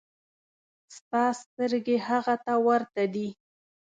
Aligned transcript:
ستا 0.95 1.23
سترګې 1.41 1.97
هغه 2.07 2.35
ته 2.45 2.53
ورته 2.67 3.03
دي. 3.13 3.27